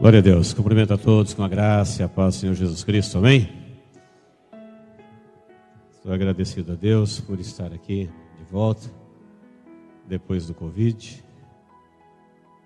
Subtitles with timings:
[0.00, 0.54] Glória a Deus.
[0.54, 3.18] Cumprimento a todos com a graça e a paz do Senhor Jesus Cristo.
[3.18, 3.50] Amém?
[5.94, 8.08] Estou agradecido a Deus por estar aqui
[8.38, 8.90] de volta,
[10.08, 11.22] depois do Covid,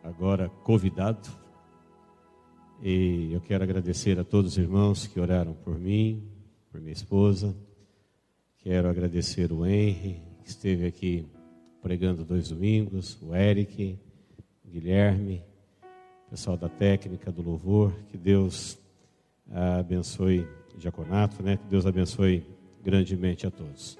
[0.04, 1.28] agora convidado.
[2.80, 6.22] E eu quero agradecer a todos os irmãos que oraram por mim,
[6.70, 7.52] por minha esposa.
[8.58, 11.26] Quero agradecer o Henry, que esteve aqui
[11.82, 13.98] pregando dois domingos, o Eric,
[14.64, 15.42] o Guilherme,
[16.34, 17.92] pessoal da técnica, do louvor.
[18.10, 18.76] Que Deus
[19.78, 20.40] abençoe
[20.74, 21.56] o diaconato, né?
[21.58, 22.44] Que Deus abençoe
[22.82, 23.96] grandemente a todos.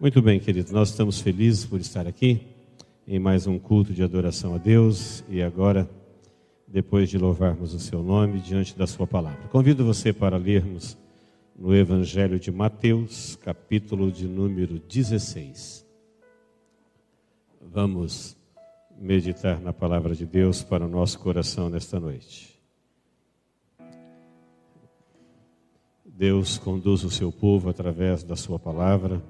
[0.00, 2.44] Muito bem, queridos, nós estamos felizes por estar aqui
[3.06, 5.88] em mais um culto de adoração a Deus e agora,
[6.66, 9.46] depois de louvarmos o seu nome diante da sua palavra.
[9.46, 10.98] Convido você para lermos
[11.56, 15.86] no Evangelho de Mateus, capítulo de número 16.
[17.60, 18.39] Vamos
[19.00, 22.60] meditar na palavra de Deus para o nosso coração nesta noite.
[26.04, 29.22] Deus conduz o seu povo através da sua palavra,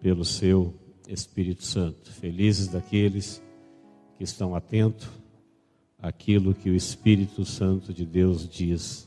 [0.00, 0.74] pelo seu
[1.06, 2.10] Espírito Santo.
[2.12, 3.42] Felizes daqueles
[4.16, 5.06] que estão atentos
[6.00, 9.06] àquilo que o Espírito Santo de Deus diz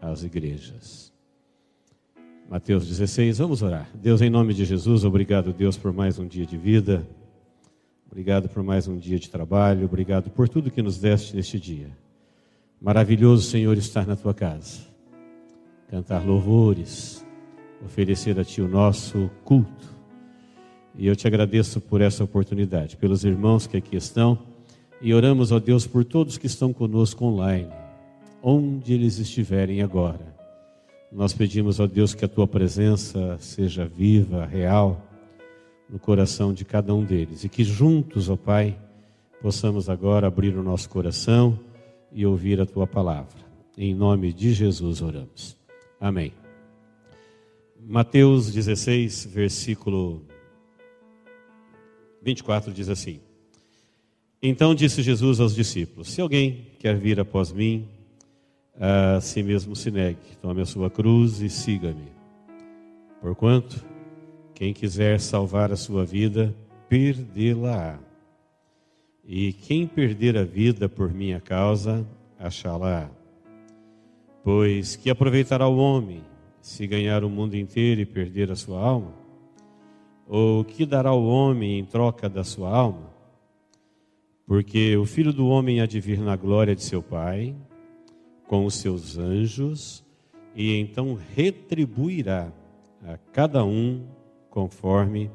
[0.00, 1.12] às igrejas.
[2.48, 3.90] Mateus 16, vamos orar.
[3.94, 7.04] Deus, em nome de Jesus, obrigado, Deus, por mais um dia de vida.
[8.10, 9.84] Obrigado por mais um dia de trabalho.
[9.84, 11.88] Obrigado por tudo que nos deste neste dia.
[12.80, 14.90] Maravilhoso, Senhor, estar na tua casa
[15.90, 17.26] cantar louvores,
[17.84, 19.92] oferecer a Ti o nosso culto.
[20.96, 24.38] E eu te agradeço por essa oportunidade, pelos irmãos que aqui estão,
[25.02, 27.70] e oramos, ó Deus, por todos que estão conosco online,
[28.40, 30.32] onde eles estiverem agora.
[31.10, 35.02] Nós pedimos, ó Deus, que a Tua presença seja viva, real,
[35.90, 38.78] no coração de cada um deles, e que juntos, ó Pai,
[39.42, 41.58] possamos agora abrir o nosso coração
[42.12, 43.38] e ouvir a Tua palavra.
[43.76, 45.56] Em nome de Jesus oramos.
[46.00, 46.32] Amém.
[47.82, 50.22] Mateus 16, versículo
[52.22, 53.20] 24 diz assim:
[54.42, 57.88] Então disse Jesus aos discípulos: Se alguém quer vir após mim,
[58.78, 62.12] a si mesmo se negue, tome a sua cruz e siga-me.
[63.20, 63.84] Porquanto,
[64.60, 66.54] quem quiser salvar a sua vida,
[66.86, 67.98] perdê-la-á.
[69.24, 72.06] E quem perder a vida por minha causa,
[72.38, 73.08] achá-la-á.
[74.44, 76.22] Pois que aproveitará o homem
[76.60, 79.14] se ganhar o mundo inteiro e perder a sua alma?
[80.28, 83.10] Ou que dará o homem em troca da sua alma?
[84.46, 87.56] Porque o filho do homem há de vir na glória de seu Pai,
[88.46, 90.04] com os seus anjos,
[90.54, 92.52] e então retribuirá
[93.02, 94.19] a cada um
[94.50, 95.30] conforme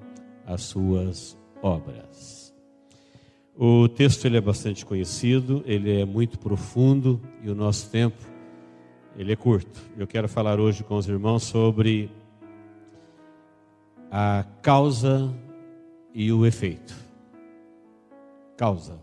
[0.45, 2.53] as suas obras.
[3.57, 8.21] O texto ele é bastante conhecido, ele é muito profundo e o nosso tempo
[9.17, 9.79] ele é curto.
[9.97, 12.11] Eu quero falar hoje com os irmãos sobre
[14.11, 15.33] a causa
[16.13, 16.93] e o efeito.
[18.57, 18.99] Causa.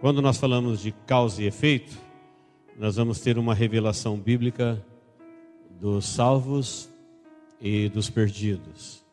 [0.00, 1.96] Quando nós falamos de causa e efeito,
[2.78, 4.84] nós vamos ter uma revelação bíblica
[5.80, 6.90] dos salvos
[7.60, 9.04] e dos perdidos.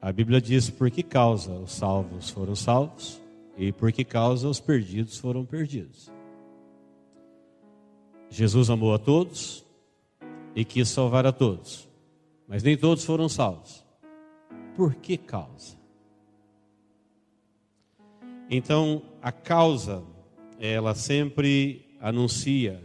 [0.00, 3.20] A Bíblia diz por que causa os salvos foram salvos
[3.56, 6.10] e por que causa os perdidos foram perdidos.
[8.30, 9.64] Jesus amou a todos
[10.54, 11.88] e quis salvar a todos,
[12.46, 13.84] mas nem todos foram salvos.
[14.76, 15.76] Por que causa?
[18.50, 20.02] Então, a causa,
[20.58, 22.82] ela sempre anuncia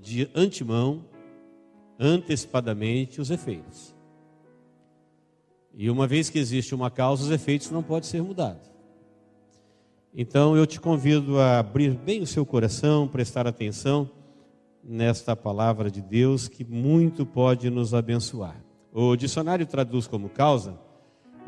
[0.00, 1.04] de antemão,
[2.02, 3.94] antecipadamente, os efeitos.
[5.72, 8.70] E uma vez que existe uma causa, os efeitos não podem ser mudados.
[10.14, 14.10] Então eu te convido a abrir bem o seu coração, prestar atenção
[14.84, 18.62] nesta palavra de Deus que muito pode nos abençoar.
[18.92, 20.78] O dicionário traduz como causa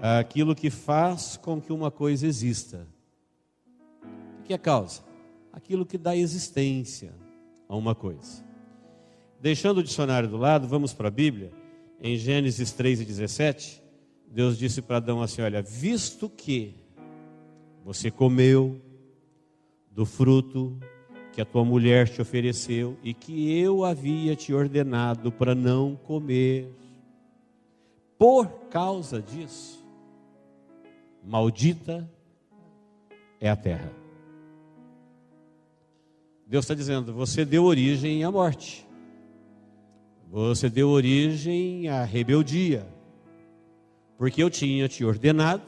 [0.00, 2.86] aquilo que faz com que uma coisa exista.
[4.40, 5.02] O que é causa?
[5.52, 7.12] Aquilo que dá existência
[7.68, 8.44] a uma coisa.
[9.44, 11.52] Deixando o dicionário do lado, vamos para a Bíblia.
[12.00, 13.82] Em Gênesis 3 e 17,
[14.26, 16.74] Deus disse para Adão assim: Olha, visto que
[17.84, 18.80] você comeu
[19.90, 20.80] do fruto
[21.30, 26.74] que a tua mulher te ofereceu e que eu havia te ordenado para não comer.
[28.16, 29.84] Por causa disso,
[31.22, 32.10] maldita
[33.38, 33.92] é a terra.
[36.46, 38.86] Deus está dizendo: você deu origem à morte,
[40.34, 42.84] você deu origem à rebeldia,
[44.18, 45.62] porque eu tinha te ordenado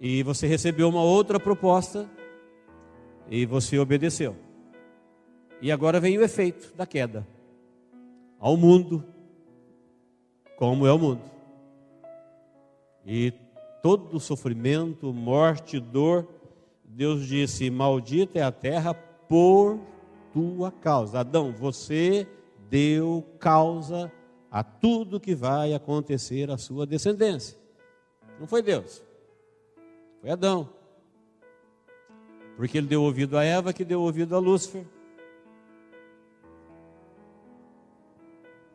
[0.00, 2.08] e você recebeu uma outra proposta
[3.28, 4.36] e você obedeceu.
[5.60, 7.26] E agora vem o efeito da queda
[8.38, 9.04] ao mundo,
[10.56, 11.22] como é o mundo.
[13.04, 13.32] E
[13.82, 16.28] todo sofrimento, morte, dor,
[16.84, 19.80] Deus disse: Maldita é a terra por
[20.32, 21.18] tua causa.
[21.18, 22.24] Adão, você
[22.72, 24.10] deu causa
[24.50, 27.58] a tudo que vai acontecer à sua descendência.
[28.40, 29.04] Não foi Deus,
[30.22, 30.70] foi Adão.
[32.56, 34.86] Porque ele deu ouvido a Eva, que deu ouvido a Lúcifer.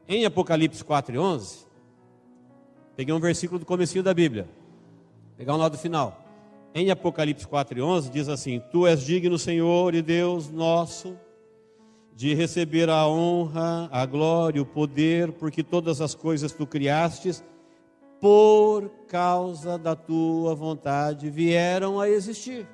[0.07, 1.65] Em Apocalipse 4 e 11,
[2.95, 4.47] peguei um versículo do começo da Bíblia.
[5.35, 6.23] Pegar um lado final.
[6.71, 11.17] Em Apocalipse 4 e 11 diz assim: Tu és digno, Senhor e Deus nosso,
[12.17, 17.43] de receber a honra, a glória, o poder, porque todas as coisas tu criastes,
[18.19, 22.67] por causa da tua vontade vieram a existir.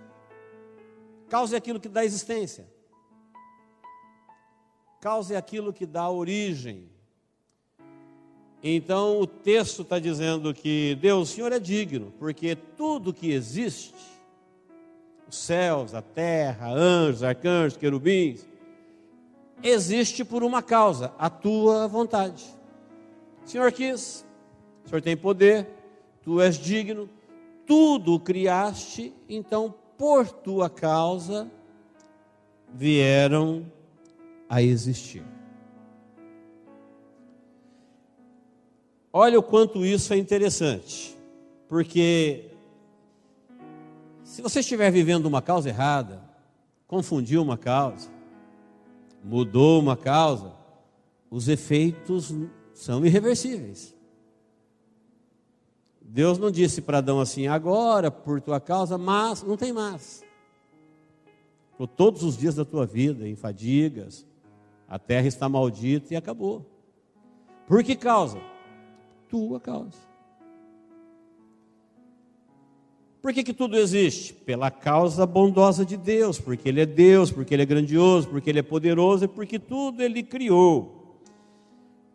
[1.28, 2.66] Causa é aquilo que dá existência.
[5.02, 6.90] Causa é aquilo que dá origem.
[8.64, 13.94] Então o texto está dizendo que Deus, o Senhor é digno, porque tudo que existe,
[15.28, 18.53] os céus, a terra, anjos, arcanjos, querubins,
[19.64, 22.44] existe por uma causa, a tua vontade.
[23.46, 24.26] O Senhor quis,
[24.86, 25.68] o Senhor tem poder,
[26.22, 27.10] tu és digno,
[27.66, 31.50] tudo criaste, então por tua causa
[32.74, 33.66] vieram
[34.50, 35.24] a existir.
[39.12, 41.16] Olha o quanto isso é interessante,
[41.70, 42.50] porque
[44.24, 46.22] se você estiver vivendo uma causa errada,
[46.88, 48.13] confundiu uma causa,
[49.24, 50.54] mudou uma causa,
[51.30, 52.34] os efeitos
[52.74, 53.96] são irreversíveis.
[56.02, 60.24] Deus não disse para Adão assim, agora por tua causa, mas não tem mais.
[61.78, 64.26] Por todos os dias da tua vida, em fadigas,
[64.88, 66.66] a terra está maldita e acabou.
[67.68, 68.40] Por que causa?
[69.34, 69.98] tua causa.
[73.24, 74.34] Por que, que tudo existe?
[74.34, 78.60] Pela causa bondosa de Deus, porque Ele é Deus, porque Ele é grandioso, porque Ele
[78.60, 81.22] é poderoso e porque tudo Ele criou.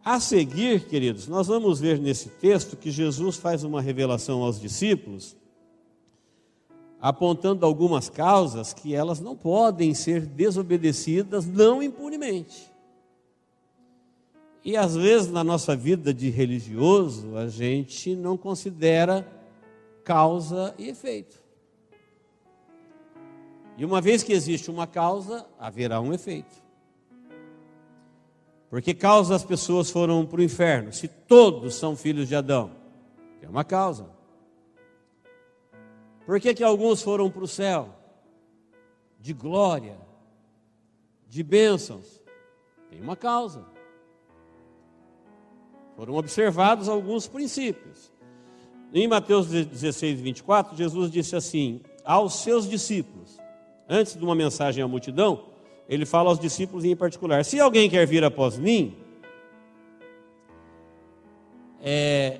[0.04, 5.34] A seguir, queridos, nós vamos ver nesse texto que Jesus faz uma revelação aos discípulos,
[7.00, 12.70] apontando algumas causas que elas não podem ser desobedecidas não impunemente.
[14.62, 19.37] E às vezes na nossa vida de religioso, a gente não considera
[20.08, 21.36] causa e efeito.
[23.76, 26.56] E uma vez que existe uma causa, haverá um efeito.
[28.70, 30.94] Porque causa as pessoas foram para o inferno?
[30.94, 32.74] Se todos são filhos de Adão,
[33.42, 34.08] é uma causa.
[36.24, 37.94] Por que, que alguns foram para o céu?
[39.20, 39.98] De glória,
[41.26, 42.22] de bênçãos,
[42.88, 43.62] tem uma causa.
[45.96, 48.10] Foram observados alguns princípios.
[48.92, 53.38] Em Mateus 16, 24, Jesus disse assim aos seus discípulos,
[53.88, 55.44] antes de uma mensagem à multidão,
[55.88, 58.96] ele fala aos discípulos em particular: Se alguém quer vir após mim,
[61.82, 62.38] é,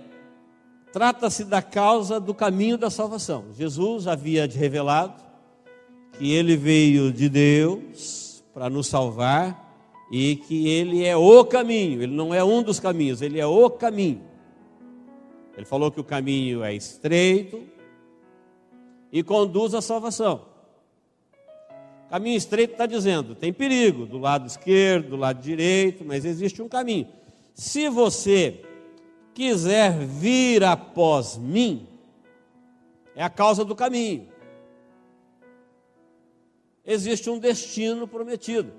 [0.92, 3.46] trata-se da causa do caminho da salvação.
[3.54, 5.22] Jesus havia revelado
[6.18, 9.66] que ele veio de Deus para nos salvar
[10.10, 13.68] e que ele é o caminho, ele não é um dos caminhos, ele é o
[13.70, 14.27] caminho.
[15.58, 17.60] Ele falou que o caminho é estreito
[19.10, 20.46] e conduz à salvação.
[22.08, 26.68] Caminho estreito está dizendo, tem perigo do lado esquerdo, do lado direito, mas existe um
[26.68, 27.08] caminho.
[27.54, 28.62] Se você
[29.34, 31.88] quiser vir após mim,
[33.16, 34.28] é a causa do caminho.
[36.86, 38.70] Existe um destino prometido.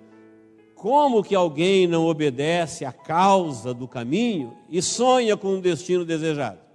[0.75, 6.68] Como que alguém não obedece à causa do caminho e sonha com um destino desejado?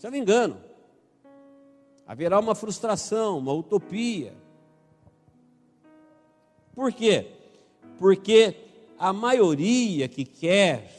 [0.00, 0.56] Isso um engano.
[2.06, 4.32] Haverá uma frustração, uma utopia.
[6.74, 7.26] Por quê?
[7.98, 8.56] Porque
[8.98, 10.90] a maioria que quer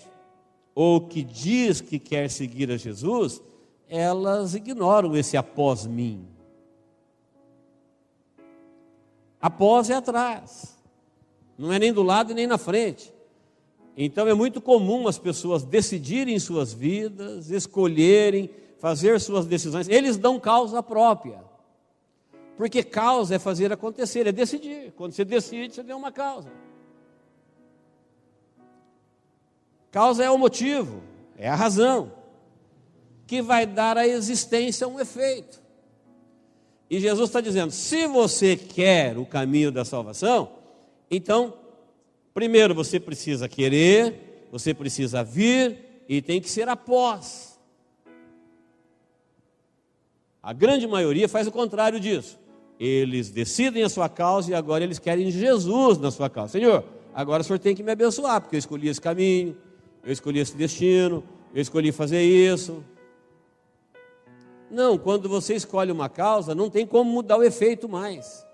[0.75, 3.41] ou que diz que quer seguir a Jesus,
[3.89, 6.27] elas ignoram esse após mim.
[9.41, 10.79] Após é atrás
[11.57, 13.11] não é nem do lado nem na frente.
[13.97, 18.47] Então é muito comum as pessoas decidirem suas vidas, escolherem,
[18.81, 19.87] fazer suas decisões.
[19.87, 21.39] Eles dão causa própria.
[22.57, 24.91] Porque causa é fazer acontecer, é decidir.
[24.97, 26.51] Quando você decide, você deu uma causa.
[29.91, 31.03] Causa é o motivo,
[31.37, 32.11] é a razão
[33.27, 35.61] que vai dar à existência um efeito.
[36.89, 40.53] E Jesus está dizendo: se você quer o caminho da salvação,
[41.09, 41.53] então,
[42.33, 47.50] primeiro você precisa querer, você precisa vir e tem que ser após.
[50.41, 52.39] A grande maioria faz o contrário disso.
[52.79, 56.53] Eles decidem a sua causa e agora eles querem Jesus na sua causa.
[56.53, 56.83] Senhor,
[57.13, 59.55] agora o senhor tem que me abençoar, porque eu escolhi esse caminho,
[60.03, 62.83] eu escolhi esse destino, eu escolhi fazer isso.
[64.71, 68.47] Não, quando você escolhe uma causa, não tem como mudar o efeito mais.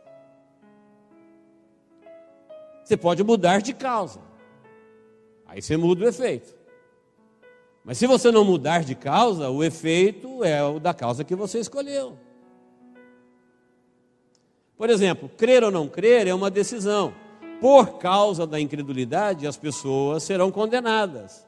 [2.83, 4.19] Você pode mudar de causa,
[5.45, 6.56] aí você muda o efeito.
[7.87, 11.57] Mas se você não mudar de causa, o efeito é o da causa que você
[11.57, 12.17] escolheu.
[14.77, 17.13] Por exemplo, crer ou não crer é uma decisão.
[17.61, 21.47] Por causa da incredulidade, as pessoas serão condenadas.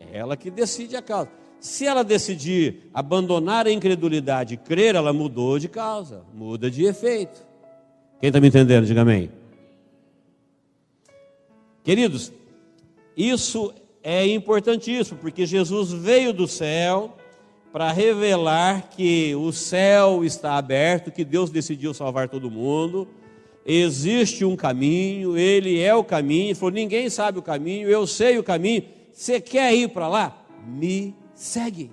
[0.00, 1.30] É ela que decide a causa.
[1.60, 7.46] Se ela decidir abandonar a incredulidade e crer, ela mudou de causa, muda de efeito.
[8.18, 8.84] Quem está me entendendo?
[8.84, 9.30] Diga amém.
[11.84, 12.32] Queridos,
[13.16, 17.16] isso é importantíssimo, porque Jesus veio do céu
[17.72, 23.08] para revelar que o céu está aberto, que Deus decidiu salvar todo mundo,
[23.64, 26.48] existe um caminho, Ele é o caminho.
[26.48, 28.84] Ele falou: ninguém sabe o caminho, eu sei o caminho.
[29.12, 30.44] Você quer ir para lá?
[30.66, 31.90] Me segue.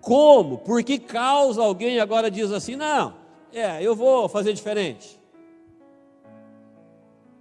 [0.00, 0.58] Como?
[0.58, 3.14] Por que causa alguém agora diz assim: não,
[3.52, 5.18] é, eu vou fazer diferente?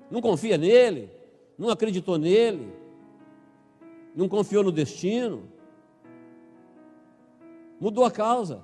[0.09, 1.09] Não confia nele,
[1.57, 2.67] não acreditou nele,
[4.15, 5.43] não confiou no destino,
[7.79, 8.62] mudou a causa.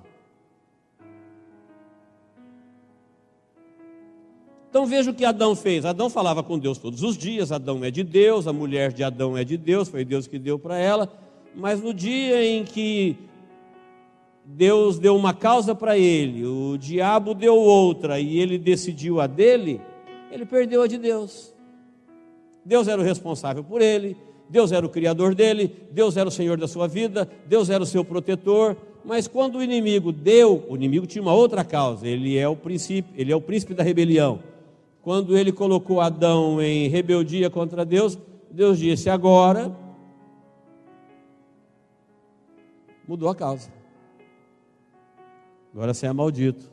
[4.72, 5.84] Então veja o que Adão fez.
[5.84, 7.52] Adão falava com Deus todos os dias.
[7.52, 10.58] Adão é de Deus, a mulher de Adão é de Deus, foi Deus que deu
[10.58, 11.12] para ela.
[11.54, 13.18] Mas no dia em que
[14.44, 19.78] Deus deu uma causa para ele, o diabo deu outra e ele decidiu a dele,
[20.32, 21.54] ele perdeu a de Deus.
[22.64, 24.16] Deus era o responsável por ele,
[24.48, 27.86] Deus era o criador dele, Deus era o Senhor da sua vida, Deus era o
[27.86, 28.76] seu protetor.
[29.04, 33.12] Mas quando o inimigo deu, o inimigo tinha uma outra causa, ele é o princípio,
[33.16, 34.40] ele é o príncipe da rebelião
[35.02, 38.16] quando ele colocou Adão em rebeldia contra Deus,
[38.50, 39.76] Deus disse: agora
[43.06, 43.70] mudou a causa.
[45.74, 46.70] Agora você é maldito.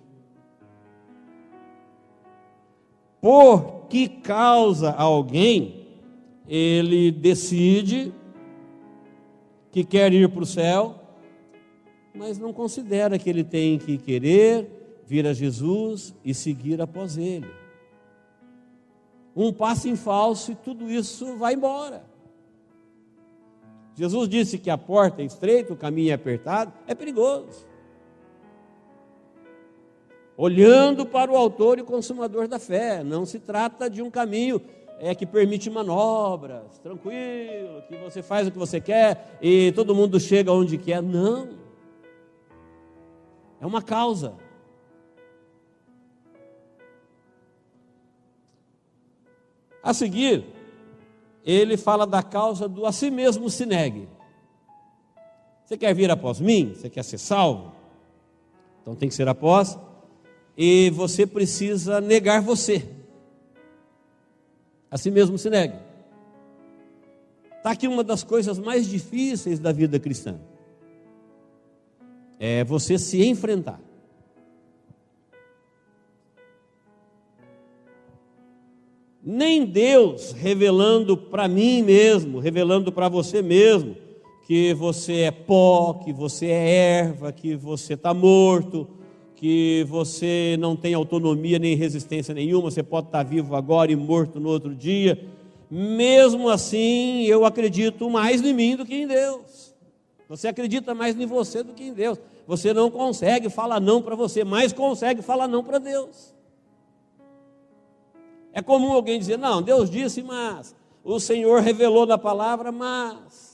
[3.22, 5.88] Por que causa alguém
[6.48, 8.14] ele decide
[9.72, 10.96] que quer ir para o céu,
[12.14, 17.60] mas não considera que ele tem que querer vir a Jesus e seguir após ele
[19.36, 22.04] um passo em falso e tudo isso vai embora.
[23.96, 27.66] Jesus disse que a porta é estreita, o caminho é apertado, é perigoso.
[30.42, 34.62] Olhando para o autor e consumador da fé, não se trata de um caminho
[34.98, 40.18] é, que permite manobras, tranquilo, que você faz o que você quer e todo mundo
[40.18, 41.04] chega onde quer.
[41.04, 41.50] Não.
[43.60, 44.34] É uma causa.
[49.84, 50.46] A seguir,
[51.44, 54.08] ele fala da causa do a si mesmo se negue.
[55.66, 56.74] Você quer vir após mim?
[56.74, 57.74] Você quer ser salvo?
[58.82, 59.78] Então tem que ser após.
[60.62, 62.86] E você precisa negar você.
[64.92, 65.78] A si mesmo se negue.
[67.56, 70.38] Está aqui uma das coisas mais difíceis da vida cristã.
[72.38, 73.80] É você se enfrentar.
[79.22, 83.96] nem Deus revelando para mim mesmo, revelando para você mesmo,
[84.48, 86.70] que você é pó, que você é
[87.02, 88.88] erva, que você está morto,
[89.40, 94.38] que você não tem autonomia nem resistência nenhuma, você pode estar vivo agora e morto
[94.38, 95.18] no outro dia.
[95.72, 99.74] Mesmo assim, eu acredito mais em mim do que em Deus.
[100.28, 102.20] Você acredita mais em você do que em Deus.
[102.46, 106.36] Você não consegue falar não para você, mas consegue falar não para Deus.
[108.52, 113.49] É comum alguém dizer: não, Deus disse, mas o Senhor revelou na palavra, mas.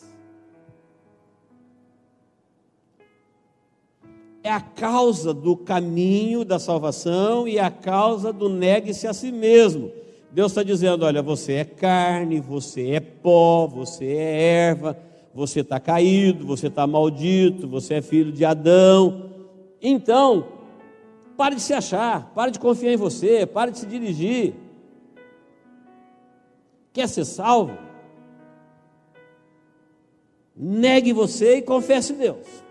[4.45, 9.91] É a causa do caminho da salvação e a causa do negue-se a si mesmo.
[10.31, 14.95] Deus está dizendo: olha, você é carne, você é pó, você é erva,
[15.33, 19.31] você está caído, você está maldito, você é filho de Adão.
[19.81, 20.47] Então,
[21.35, 24.53] pare de se achar, pare de confiar em você, pare de se dirigir.
[26.93, 27.75] Quer ser salvo?
[30.55, 32.64] Negue você e confesse Deus.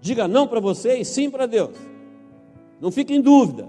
[0.00, 1.76] Diga não para você e sim para Deus.
[2.80, 3.68] Não fique em dúvida.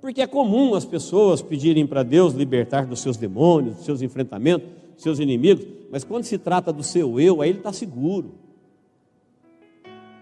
[0.00, 4.68] Porque é comum as pessoas pedirem para Deus libertar dos seus demônios, dos seus enfrentamentos,
[4.94, 8.34] dos seus inimigos, mas quando se trata do seu eu, aí ele está seguro.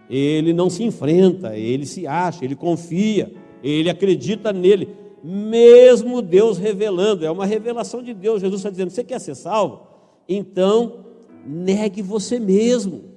[0.08, 3.32] Ele não se enfrenta, ele se acha, ele confia,
[3.62, 4.88] ele acredita nele,
[5.22, 8.40] mesmo Deus revelando, é uma revelação de Deus.
[8.42, 9.86] Jesus está dizendo: Você quer ser salvo?
[10.28, 11.04] Então,
[11.46, 13.14] negue você mesmo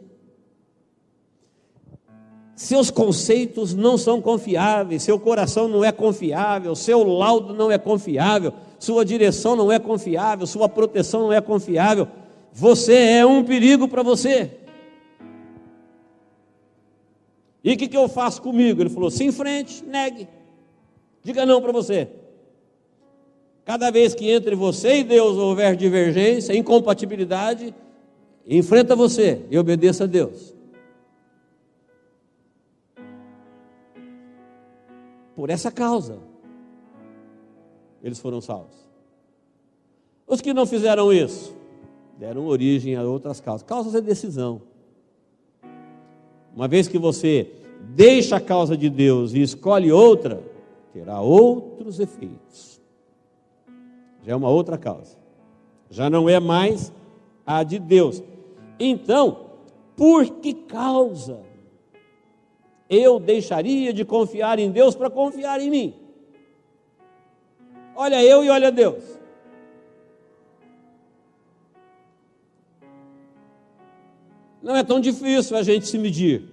[2.58, 8.52] seus conceitos não são confiáveis, seu coração não é confiável, seu laudo não é confiável,
[8.80, 12.08] sua direção não é confiável, sua proteção não é confiável,
[12.52, 14.58] você é um perigo para você.
[17.64, 18.82] E o que, que eu faço comigo?
[18.82, 20.28] Ele falou: se enfrente, negue,
[21.24, 22.08] diga não para você.
[23.64, 27.76] Cada vez que entre você e Deus houver divergência, incompatibilidade,
[28.56, 30.56] enfrenta você e obedeça a Deus.
[35.36, 36.18] Por essa causa,
[38.02, 38.76] eles foram salvos.
[40.26, 41.56] Os que não fizeram isso,
[42.18, 43.64] deram origem a outras causas.
[43.64, 44.62] Causas é decisão.
[46.56, 47.52] Uma vez que você
[47.82, 50.42] deixa a causa de Deus e escolhe outra,
[50.92, 52.82] terá outros efeitos.
[54.24, 55.16] Já é uma outra causa.
[55.90, 56.92] Já não é mais
[57.46, 58.22] a de Deus.
[58.80, 59.48] Então,
[59.96, 61.48] por que causa
[62.90, 65.94] eu deixaria de confiar em Deus para confiar em mim.
[67.96, 69.04] Olha eu e olha Deus.
[74.62, 76.44] Não é tão difícil a gente se medir.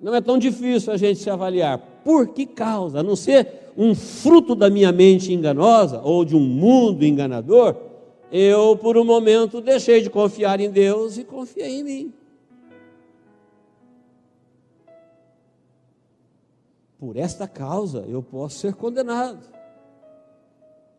[0.00, 1.78] Não é tão difícil a gente se avaliar.
[2.04, 3.00] Por que causa?
[3.00, 7.76] A não ser um fruto da minha mente enganosa ou de um mundo enganador,
[8.30, 12.12] eu por um momento deixei de confiar em Deus e confiei em mim.
[16.98, 19.38] por esta causa eu posso ser condenado.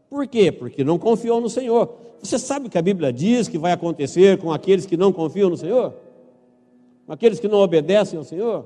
[0.09, 0.51] Por quê?
[0.51, 1.93] Porque não confiou no Senhor.
[2.21, 5.49] Você sabe o que a Bíblia diz que vai acontecer com aqueles que não confiam
[5.49, 5.93] no Senhor?
[7.05, 8.65] Com aqueles que não obedecem ao Senhor?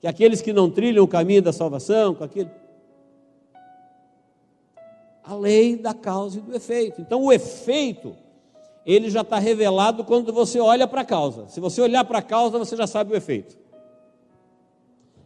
[0.00, 2.50] Que aqueles que não trilham o caminho da salvação, com aquele.
[5.24, 7.00] A lei da causa e do efeito.
[7.00, 8.14] Então, o efeito,
[8.84, 11.48] ele já está revelado quando você olha para a causa.
[11.48, 13.56] Se você olhar para a causa, você já sabe o efeito.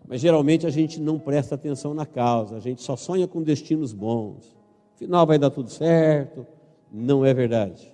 [0.06, 3.92] Mas geralmente a gente não presta atenção na causa, a gente só sonha com destinos
[3.92, 4.56] bons.
[4.94, 6.46] Afinal vai dar tudo certo.
[6.90, 7.92] Não é verdade.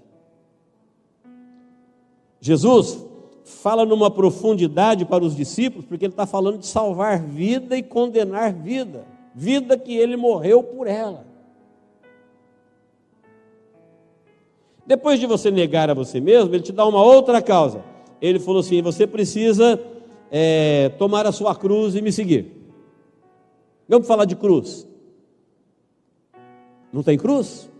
[2.40, 3.04] Jesus
[3.44, 8.52] fala numa profundidade para os discípulos, porque ele está falando de salvar vida e condenar
[8.52, 11.26] vida, vida que ele morreu por ela.
[14.86, 17.82] Depois de você negar a você mesmo, ele te dá uma outra causa.
[18.20, 19.80] Ele falou assim: você precisa
[20.30, 22.52] é, tomar a sua cruz e me seguir.
[23.88, 24.86] Vamos falar de cruz.
[26.92, 27.70] Não tem cruz?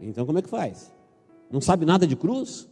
[0.00, 0.92] Então como é que faz?
[1.50, 2.68] Não sabe nada de cruz?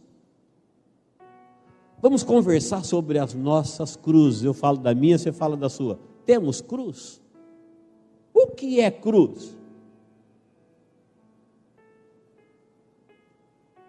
[2.01, 4.43] Vamos conversar sobre as nossas cruzes.
[4.43, 5.99] Eu falo da minha, você fala da sua.
[6.25, 7.21] Temos cruz?
[8.33, 9.57] O que é cruz?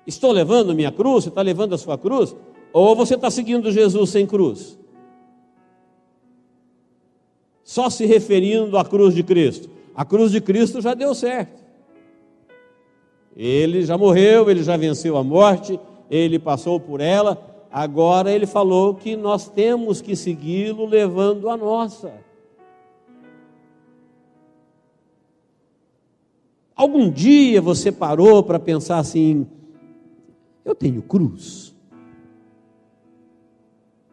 [0.07, 1.25] Estou levando minha cruz?
[1.25, 2.35] Você está levando a sua cruz?
[2.73, 4.79] Ou você está seguindo Jesus sem cruz?
[7.65, 9.69] Só se referindo à cruz de Cristo.
[9.95, 11.65] A cruz de Cristo já deu certo.
[13.37, 15.79] Ele já morreu, ele já venceu a morte,
[16.11, 17.67] ele passou por ela.
[17.71, 22.13] Agora ele falou que nós temos que segui-lo levando a nossa.
[26.75, 29.47] Algum dia você parou para pensar assim:
[30.67, 31.75] eu tenho cruz?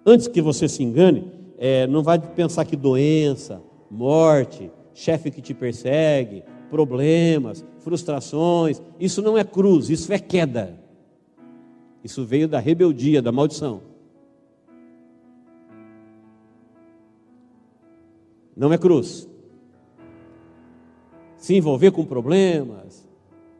[0.06, 5.54] Antes que você se engane, é, não vai pensar que doença, morte, chefe que te
[5.54, 10.80] persegue, problemas, frustrações, isso não é cruz, isso é queda.
[12.04, 13.82] Isso veio da rebeldia, da maldição.
[18.56, 19.28] Não é cruz.
[21.38, 23.08] Se envolver com problemas,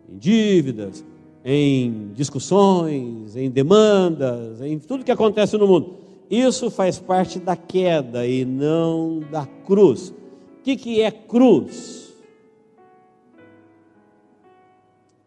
[0.08, 1.04] em dívidas,
[1.44, 5.98] em discussões, em demandas, em tudo que acontece no mundo.
[6.30, 10.10] Isso faz parte da queda e não da cruz.
[10.10, 12.14] O que, que é cruz?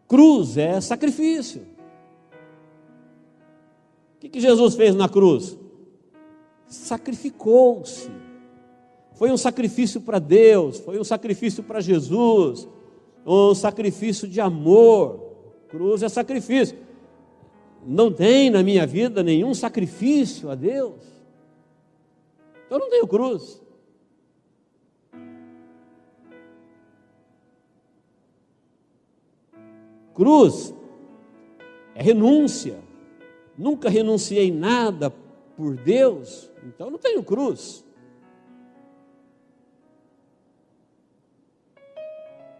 [0.07, 1.61] Cruz é sacrifício.
[4.15, 5.57] O que, que Jesus fez na cruz?
[6.65, 8.09] Sacrificou-se.
[9.13, 12.67] foi um sacrifício para Deus, foi um sacrifício para Jesus,
[13.25, 15.26] um sacrifício de amor.
[15.69, 16.77] Cruz é sacrifício.
[17.85, 21.01] Não tem na minha vida nenhum sacrifício a Deus.
[22.65, 23.61] Então não tenho cruz.
[30.13, 30.73] Cruz
[31.93, 32.79] é renúncia.
[33.57, 35.09] Nunca renunciei nada
[35.55, 37.83] por Deus, então não tenho cruz.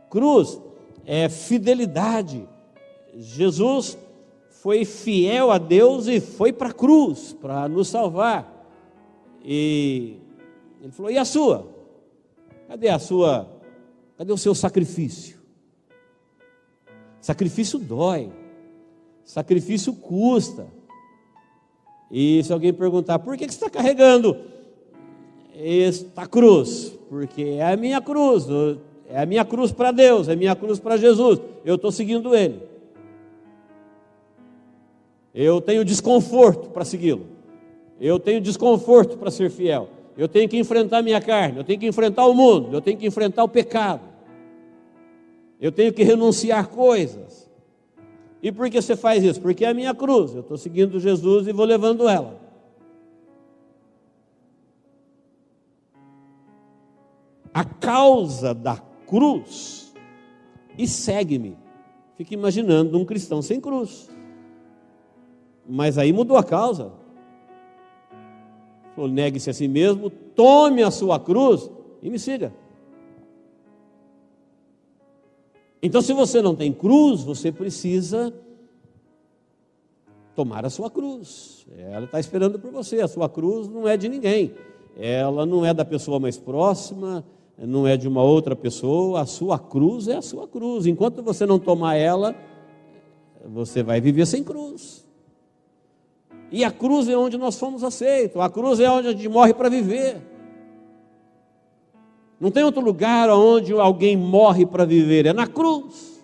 [0.09, 0.59] Cruz
[1.05, 2.47] é fidelidade.
[3.19, 3.97] Jesus
[4.61, 8.53] foi fiel a Deus e foi para a cruz para nos salvar.
[9.43, 10.17] E
[10.81, 11.67] ele falou: e a sua?
[12.67, 13.49] Cadê a sua?
[14.17, 15.37] Cadê o seu sacrifício?
[17.19, 18.31] Sacrifício dói,
[19.23, 20.67] sacrifício custa.
[22.11, 24.37] E se alguém perguntar, por que você está carregando
[25.55, 26.93] esta cruz?
[27.09, 28.45] Porque é a minha cruz,
[29.09, 31.39] é a minha cruz para Deus, é a minha cruz para Jesus.
[31.65, 32.76] Eu estou seguindo Ele.
[35.39, 37.27] Eu tenho desconforto para segui-lo.
[38.01, 39.87] Eu tenho desconforto para ser fiel.
[40.17, 43.05] Eu tenho que enfrentar minha carne, eu tenho que enfrentar o mundo, eu tenho que
[43.05, 44.01] enfrentar o pecado.
[45.61, 47.47] Eu tenho que renunciar coisas.
[48.41, 49.39] E por que você faz isso?
[49.39, 50.33] Porque é a minha cruz.
[50.33, 52.41] Eu estou seguindo Jesus e vou levando ela.
[57.53, 59.93] A causa da cruz
[60.75, 61.55] e segue-me.
[62.15, 64.16] Fique imaginando um cristão sem cruz.
[65.67, 66.91] Mas aí mudou a causa.
[68.95, 71.69] Falou: negue-se a si mesmo, tome a sua cruz
[72.01, 72.53] e me siga.
[75.81, 78.33] Então, se você não tem cruz, você precisa
[80.35, 81.65] tomar a sua cruz.
[81.77, 83.01] Ela está esperando por você.
[83.01, 84.53] A sua cruz não é de ninguém.
[84.97, 87.23] Ela não é da pessoa mais próxima,
[87.57, 90.85] não é de uma outra pessoa, a sua cruz é a sua cruz.
[90.85, 92.35] Enquanto você não tomar ela,
[93.45, 95.06] você vai viver sem cruz.
[96.51, 99.53] E a cruz é onde nós fomos aceitos, a cruz é onde a gente morre
[99.53, 100.17] para viver.
[102.39, 106.17] Não tem outro lugar onde alguém morre para viver, é na cruz.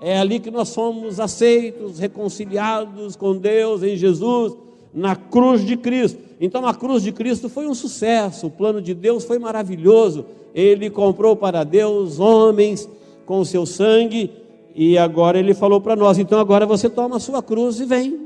[0.00, 4.56] É ali que nós somos aceitos, reconciliados com Deus em Jesus,
[4.92, 6.18] na cruz de Cristo.
[6.40, 10.26] Então a cruz de Cristo foi um sucesso, o plano de Deus foi maravilhoso.
[10.54, 12.88] Ele comprou para Deus homens
[13.26, 14.30] com o seu sangue
[14.74, 18.23] e agora ele falou para nós: então agora você toma a sua cruz e vem.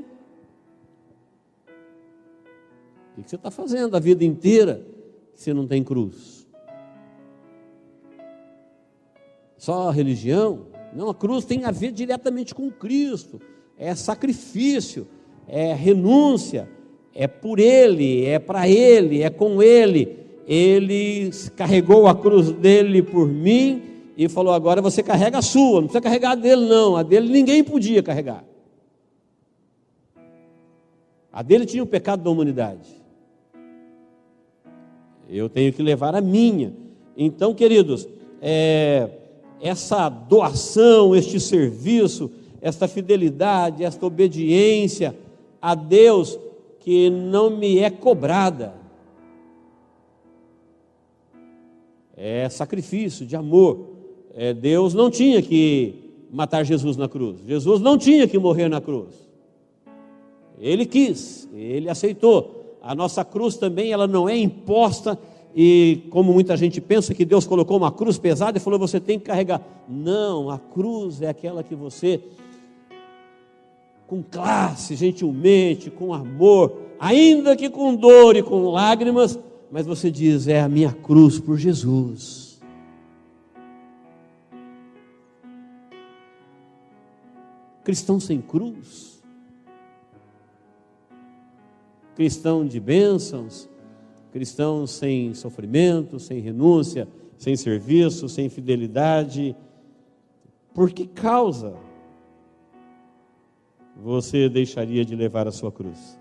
[3.18, 4.80] O que você está fazendo a vida inteira
[5.34, 6.46] se não tem cruz?
[9.56, 10.66] Só a religião?
[10.94, 13.40] Não, a cruz tem a ver diretamente com Cristo,
[13.76, 15.08] é sacrifício,
[15.48, 16.68] é renúncia,
[17.12, 20.16] é por Ele, é para Ele, é com Ele.
[20.46, 23.82] Ele carregou a cruz dele por mim
[24.16, 26.96] e falou: agora você carrega a sua, não precisa carregar a dele, não.
[26.96, 28.44] A dele ninguém podia carregar.
[31.32, 32.97] A dele tinha o pecado da humanidade.
[35.28, 36.72] Eu tenho que levar a minha.
[37.16, 38.08] Então, queridos,
[38.40, 39.10] é,
[39.60, 45.14] essa doação, este serviço, esta fidelidade, esta obediência
[45.60, 46.38] a Deus
[46.80, 48.74] que não me é cobrada.
[52.16, 53.90] É sacrifício de amor.
[54.34, 55.94] É, Deus não tinha que
[56.30, 57.40] matar Jesus na cruz.
[57.46, 59.28] Jesus não tinha que morrer na cruz.
[60.60, 62.57] Ele quis, ele aceitou.
[62.88, 65.18] A nossa cruz também ela não é imposta
[65.54, 69.18] e como muita gente pensa que Deus colocou uma cruz pesada e falou você tem
[69.18, 69.60] que carregar.
[69.86, 72.18] Não, a cruz é aquela que você
[74.06, 79.38] com classe, gentilmente, com amor, ainda que com dor e com lágrimas,
[79.70, 82.58] mas você diz: é a minha cruz por Jesus.
[87.84, 89.17] Cristão sem cruz,
[92.18, 93.70] cristão de bênçãos,
[94.32, 99.54] cristão sem sofrimento, sem renúncia, sem serviço, sem fidelidade,
[100.74, 101.76] por que causa?
[103.94, 106.18] você deixaria de levar a sua cruz?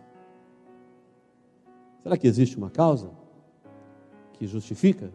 [2.03, 3.09] Será que existe uma causa
[4.33, 5.11] que justifica?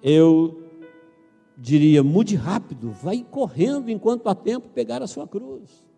[0.00, 0.62] Eu
[1.58, 5.91] diria, mude rápido, vai correndo enquanto há tempo pegar a sua cruz.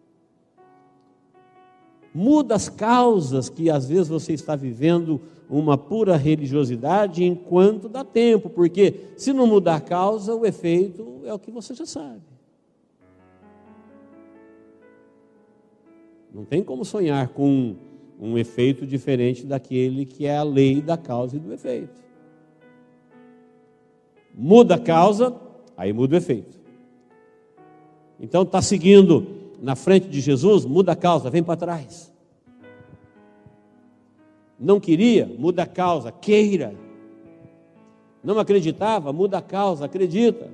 [2.15, 8.49] Muda as causas que às vezes você está vivendo uma pura religiosidade enquanto dá tempo,
[8.49, 12.23] porque se não mudar a causa, o efeito é o que você já sabe.
[16.33, 17.75] Não tem como sonhar com
[18.21, 22.03] um efeito diferente daquele que é a lei da causa e do efeito.
[24.33, 25.35] Muda a causa,
[25.77, 26.59] aí muda o efeito.
[28.19, 32.13] Então está seguindo na frente de Jesus, muda a causa, vem para trás.
[34.61, 36.75] Não queria, muda a causa, queira.
[38.23, 40.51] Não acreditava, muda a causa, acredita.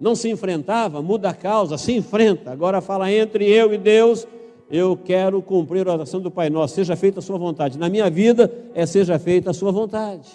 [0.00, 2.50] Não se enfrentava, muda a causa, se enfrenta.
[2.50, 4.26] Agora fala entre eu e Deus,
[4.68, 7.78] eu quero cumprir a oração do Pai Nosso, seja feita a sua vontade.
[7.78, 10.28] Na minha vida é seja feita a sua vontade.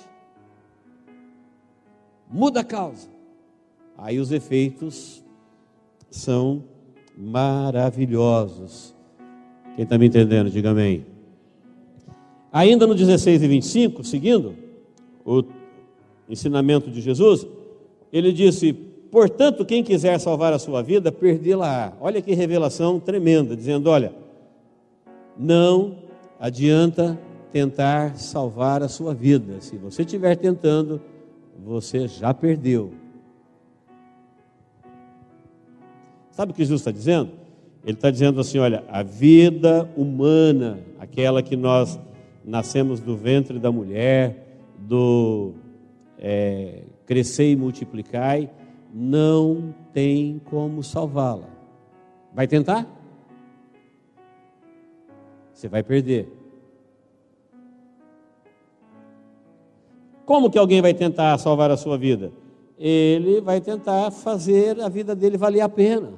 [2.31, 3.09] Muda a causa.
[3.97, 5.21] Aí os efeitos
[6.11, 6.63] são
[7.17, 8.93] maravilhosos.
[9.75, 11.05] Quem está me entendendo, diga amém.
[12.51, 14.53] Ainda no 16 e 25, seguindo
[15.25, 15.43] o
[16.29, 17.47] ensinamento de Jesus,
[18.11, 21.93] ele disse: Portanto, quem quiser salvar a sua vida, perdê-la.
[22.01, 24.13] Olha que revelação tremenda, dizendo: Olha,
[25.37, 25.95] não
[26.37, 27.17] adianta
[27.53, 29.61] tentar salvar a sua vida.
[29.61, 31.01] Se você estiver tentando,
[31.63, 33.00] você já perdeu.
[36.31, 37.31] Sabe o que Jesus está dizendo?
[37.83, 41.99] Ele está dizendo assim: olha, a vida humana, aquela que nós
[42.43, 45.53] nascemos do ventre da mulher, do
[46.17, 48.39] é, crescer e multiplicar,
[48.93, 51.49] não tem como salvá-la.
[52.33, 52.87] Vai tentar?
[55.53, 56.31] Você vai perder.
[60.25, 62.31] Como que alguém vai tentar salvar a sua vida?
[62.83, 66.13] Ele vai tentar fazer a vida dele valer a pena.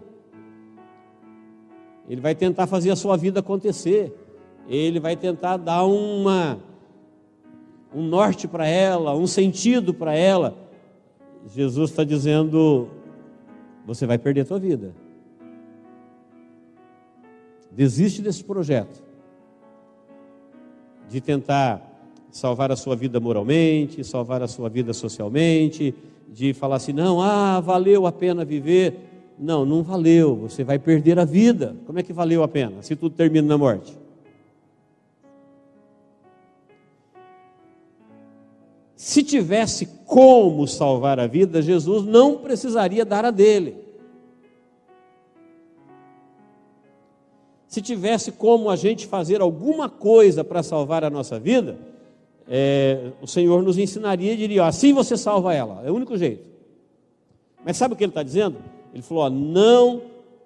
[2.08, 4.16] Ele vai tentar fazer a sua vida acontecer.
[4.70, 6.58] Ele vai tentar dar uma
[7.94, 10.58] um norte para ela, um sentido para ela.
[11.54, 12.88] Jesus está dizendo:
[13.86, 14.96] você vai perder a sua vida.
[17.70, 19.04] Desiste desse projeto
[21.10, 21.82] de tentar
[22.32, 25.94] salvar a sua vida moralmente, salvar a sua vida socialmente,
[26.30, 29.10] de falar assim: não, ah, valeu a pena viver.
[29.38, 31.76] Não, não valeu, você vai perder a vida.
[31.86, 33.98] Como é que valeu a pena se tudo termina na morte?
[38.96, 43.76] Se tivesse como salvar a vida, Jesus não precisaria dar a dele.
[47.68, 51.78] Se tivesse como a gente fazer alguma coisa para salvar a nossa vida,
[52.48, 56.44] é, o Senhor nos ensinaria e diria: assim você salva ela, é o único jeito.
[57.64, 58.58] Mas sabe o que ele está dizendo?
[58.94, 60.02] Ele falou: ó, não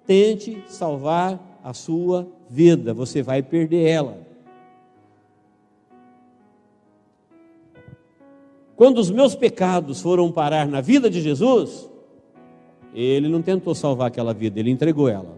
[0.06, 4.28] tente salvar a sua vida, você vai perder ela.
[8.76, 11.90] Quando os meus pecados foram parar na vida de Jesus,
[12.94, 15.36] ele não tentou salvar aquela vida, ele entregou ela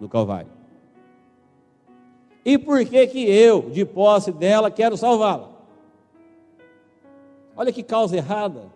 [0.00, 0.50] no Calvário.
[2.44, 5.51] E por que que eu, de posse dela, quero salvá-la?
[7.56, 8.72] Olha que causa errada.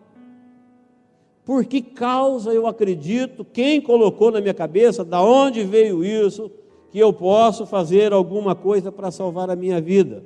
[1.45, 3.45] Por que causa eu acredito?
[3.45, 5.05] Quem colocou na minha cabeça?
[5.05, 6.51] Da onde veio isso?
[6.91, 10.25] Que eu posso fazer alguma coisa para salvar a minha vida?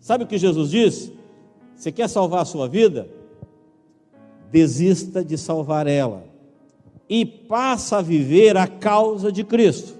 [0.00, 1.12] Sabe o que Jesus diz?
[1.76, 3.08] Você quer salvar a sua vida?
[4.50, 6.24] Desista de salvar ela
[7.08, 9.94] e passa a viver a causa de Cristo.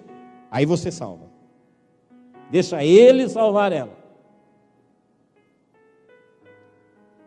[0.50, 1.27] Aí você salva.
[2.50, 3.96] Deixa Ele salvar ela.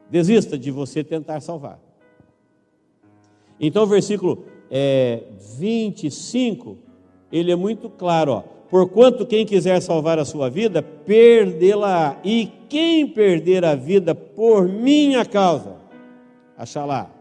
[0.10, 1.80] Desista de você tentar salvar.
[3.60, 5.24] Então, o versículo é,
[5.58, 6.78] 25,
[7.32, 8.44] ele é muito claro, ó.
[8.72, 12.18] Porquanto quem quiser salvar a sua vida, perdê-la.
[12.24, 15.76] E quem perder a vida por minha causa,
[16.58, 17.12] achar lá.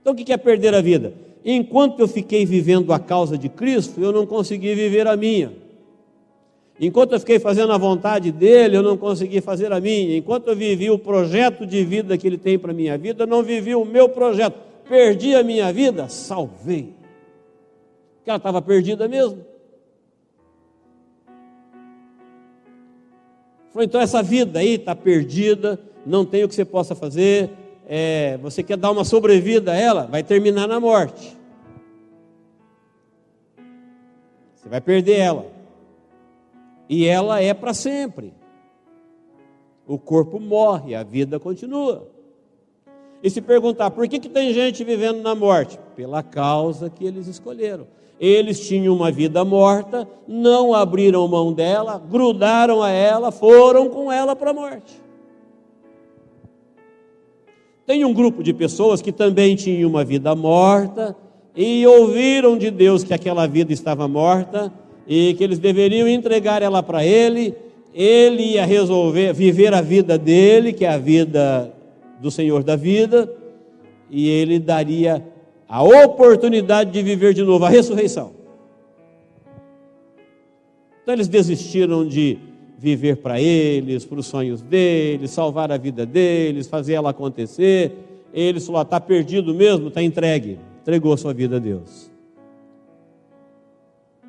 [0.00, 1.14] Então o que é perder a vida?
[1.44, 5.52] Enquanto eu fiquei vivendo a causa de Cristo, eu não consegui viver a minha.
[6.80, 10.16] Enquanto eu fiquei fazendo a vontade dele, eu não consegui fazer a minha.
[10.16, 13.26] Enquanto eu vivi o projeto de vida que ele tem para a minha vida, eu
[13.26, 14.56] não vivi o meu projeto.
[14.88, 16.94] Perdi a minha vida, salvei.
[18.16, 19.44] Porque ela estava perdida mesmo.
[23.72, 27.50] Falou, então essa vida aí está perdida, não tem o que você possa fazer.
[27.88, 31.36] É, você quer dar uma sobrevida a ela, vai terminar na morte.
[34.54, 35.57] Você vai perder ela
[36.88, 38.32] e ela é para sempre.
[39.86, 42.08] O corpo morre, a vida continua.
[43.22, 45.78] E se perguntar por que, que tem gente vivendo na morte?
[45.96, 47.86] Pela causa que eles escolheram.
[48.20, 54.34] Eles tinham uma vida morta, não abriram mão dela, grudaram a ela, foram com ela
[54.34, 55.00] para a morte.
[57.86, 61.16] Tem um grupo de pessoas que também tinham uma vida morta,
[61.56, 64.72] e ouviram de Deus que aquela vida estava morta
[65.08, 67.54] e que eles deveriam entregar ela para ele.
[67.94, 71.72] Ele ia resolver viver a vida dele, que é a vida
[72.20, 73.32] do Senhor da vida,
[74.10, 75.24] e ele daria
[75.68, 78.32] a oportunidade de viver de novo a ressurreição.
[81.02, 82.38] Então eles desistiram de
[82.78, 87.92] viver para eles, para os sonhos deles, salvar a vida deles, fazer ela acontecer.
[88.32, 92.10] Eles falaram: está perdido mesmo, está entregue entregou sua vida a Deus.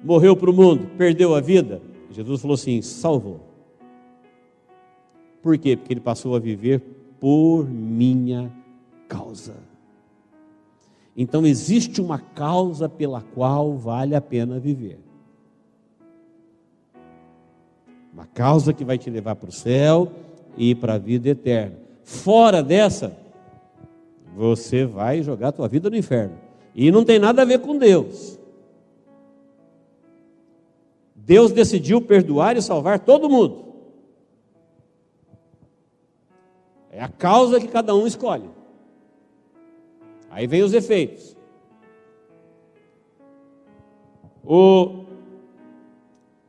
[0.03, 1.81] Morreu para o mundo, perdeu a vida.
[2.11, 3.41] Jesus falou assim: salvou.
[5.41, 5.75] Por quê?
[5.75, 6.81] Porque ele passou a viver
[7.19, 8.51] por minha
[9.07, 9.55] causa.
[11.15, 14.99] Então existe uma causa pela qual vale a pena viver.
[18.13, 20.11] Uma causa que vai te levar para o céu
[20.57, 21.75] e para a vida eterna.
[22.03, 23.15] Fora dessa,
[24.35, 26.37] você vai jogar a tua vida no inferno.
[26.73, 28.38] E não tem nada a ver com Deus.
[31.29, 33.63] Deus decidiu perdoar e salvar todo mundo.
[36.91, 38.49] É a causa que cada um escolhe.
[40.31, 41.37] Aí vem os efeitos.
[44.43, 45.03] O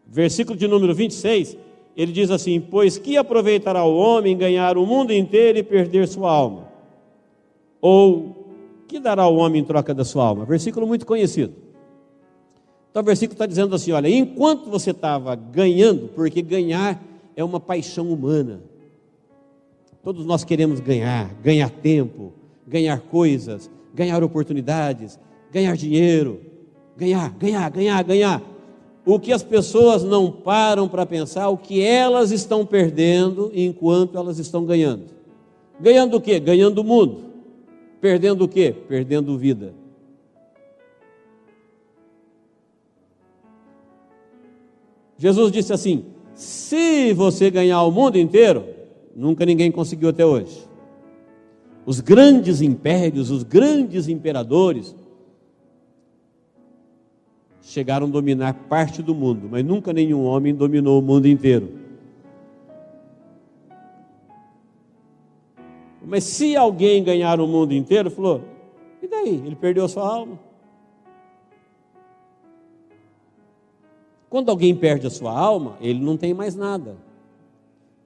[0.07, 1.59] versículo de número 26,
[1.95, 6.33] ele diz assim: Pois que aproveitará o homem ganhar o mundo inteiro e perder sua
[6.33, 6.73] alma?
[7.83, 8.47] Ou
[8.89, 10.47] que dará o homem em troca da sua alma?
[10.47, 11.70] Versículo muito conhecido.
[12.91, 17.03] Então o versículo está dizendo assim: olha, enquanto você estava ganhando, porque ganhar
[17.37, 18.61] é uma paixão humana.
[20.03, 22.33] Todos nós queremos ganhar, ganhar tempo,
[22.67, 25.19] ganhar coisas, ganhar oportunidades,
[25.53, 26.41] ganhar dinheiro,
[26.97, 28.43] ganhar, ganhar, ganhar, ganhar.
[29.05, 34.39] O que as pessoas não param para pensar, o que elas estão perdendo enquanto elas
[34.39, 35.05] estão ganhando.
[35.81, 36.39] Ganhando o quê?
[36.39, 37.25] Ganhando o mundo.
[38.01, 38.75] Perdendo o quê?
[38.89, 39.75] Perdendo vida.
[45.21, 48.65] Jesus disse assim: se você ganhar o mundo inteiro,
[49.15, 50.67] nunca ninguém conseguiu até hoje.
[51.85, 54.97] Os grandes impérios, os grandes imperadores,
[57.61, 61.69] chegaram a dominar parte do mundo, mas nunca nenhum homem dominou o mundo inteiro.
[66.03, 68.43] Mas se alguém ganhar o mundo inteiro, falou,
[69.03, 69.43] e daí?
[69.45, 70.50] Ele perdeu a sua alma.
[74.31, 76.97] Quando alguém perde a sua alma, ele não tem mais nada.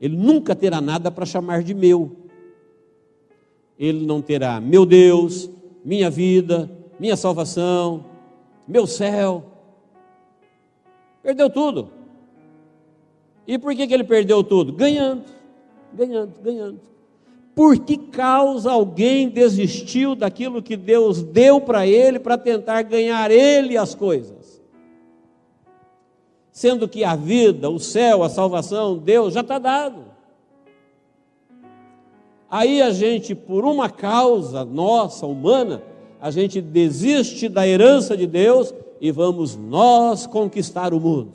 [0.01, 2.17] Ele nunca terá nada para chamar de meu.
[3.79, 5.49] Ele não terá meu Deus,
[5.85, 8.05] minha vida, minha salvação,
[8.67, 9.45] meu céu.
[11.23, 11.91] Perdeu tudo.
[13.47, 14.73] E por que, que ele perdeu tudo?
[14.73, 15.25] Ganhando,
[15.93, 16.81] ganhando, ganhando
[17.55, 23.77] por que causa alguém desistiu daquilo que Deus deu para ele para tentar ganhar ele
[23.77, 24.44] as coisas?
[26.55, 30.05] Sendo que a vida, o céu, a salvação, Deus já está dado.
[32.49, 35.83] Aí a gente, por uma causa nossa, humana,
[36.21, 41.33] a gente desiste da herança de Deus e vamos nós conquistar o mundo.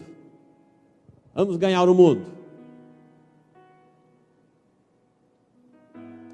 [1.35, 2.39] Vamos ganhar o mundo.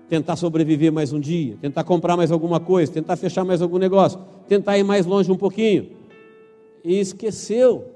[0.08, 4.20] tentar sobreviver mais um dia, tentar comprar mais alguma coisa, tentar fechar mais algum negócio,
[4.48, 5.90] tentar ir mais longe um pouquinho.
[6.84, 7.95] E esqueceu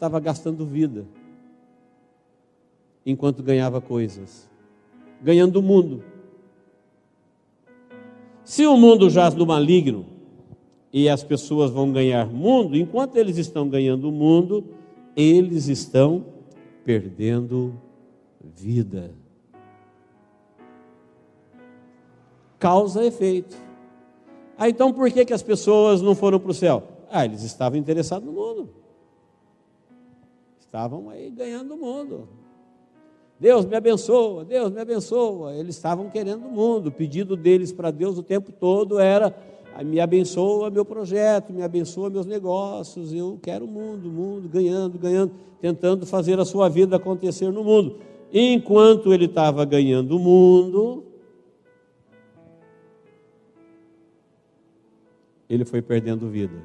[0.00, 1.04] estava gastando vida
[3.04, 4.48] enquanto ganhava coisas,
[5.20, 6.02] ganhando o mundo.
[8.42, 10.06] Se o mundo jaz no maligno
[10.90, 14.64] e as pessoas vão ganhar mundo, enquanto eles estão ganhando o mundo,
[15.14, 16.24] eles estão
[16.82, 17.74] perdendo
[18.42, 19.10] vida.
[22.58, 23.54] Causa efeito.
[24.56, 26.84] Ah, então por que, que as pessoas não foram para o céu?
[27.10, 28.80] Ah, eles estavam interessados no mundo.
[30.70, 32.28] Estavam aí ganhando o mundo.
[33.40, 35.54] Deus me abençoa, Deus me abençoa.
[35.54, 36.86] Eles estavam querendo o mundo.
[36.86, 39.34] O pedido deles para Deus o tempo todo era:
[39.74, 43.12] ah, me abençoa meu projeto, me abençoa meus negócios.
[43.12, 47.64] Eu quero o mundo, o mundo, ganhando, ganhando, tentando fazer a sua vida acontecer no
[47.64, 47.96] mundo
[48.32, 51.04] enquanto ele estava ganhando o mundo,
[55.48, 56.62] ele foi perdendo vida.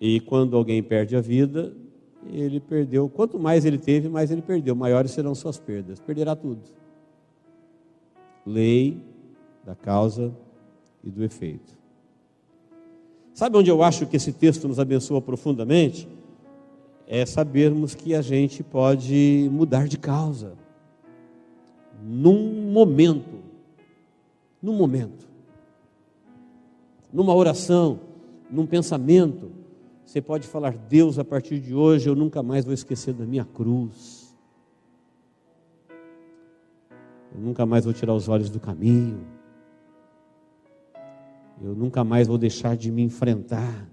[0.00, 1.72] E quando alguém perde a vida,
[2.26, 3.08] ele perdeu.
[3.08, 4.74] Quanto mais ele teve, mais ele perdeu.
[4.74, 6.00] Maiores serão suas perdas.
[6.00, 6.60] Perderá tudo.
[8.44, 9.00] Lei
[9.64, 10.32] da causa
[11.02, 11.78] e do efeito.
[13.32, 16.08] Sabe onde eu acho que esse texto nos abençoa profundamente?
[17.12, 20.52] é sabermos que a gente pode mudar de causa.
[22.00, 23.40] Num momento.
[24.62, 25.28] Num momento.
[27.12, 27.98] numa oração,
[28.48, 29.50] num pensamento,
[30.10, 33.44] você pode falar: Deus, a partir de hoje eu nunca mais vou esquecer da minha
[33.44, 34.36] cruz.
[37.32, 39.20] Eu nunca mais vou tirar os olhos do caminho.
[41.62, 43.88] Eu nunca mais vou deixar de me enfrentar.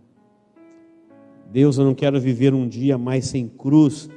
[1.51, 4.09] Deus, eu não quero viver um dia mais sem cruz.